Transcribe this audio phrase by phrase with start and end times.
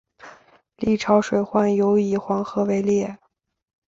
[0.77, 3.19] 历朝水患尤以黄河为烈。